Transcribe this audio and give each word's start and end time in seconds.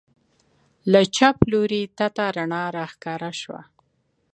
له 0.91 1.01
چپ 1.15 1.37
لوري 1.51 1.83
تته 1.97 2.25
رڼا 2.35 2.63
راښکاره 2.77 3.31
سوه. 3.41 3.61